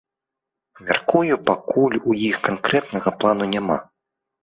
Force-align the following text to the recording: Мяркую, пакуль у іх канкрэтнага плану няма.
Мяркую, 0.87 1.37
пакуль 1.51 2.01
у 2.09 2.17
іх 2.31 2.43
канкрэтнага 2.51 3.09
плану 3.23 3.55
няма. 3.57 3.83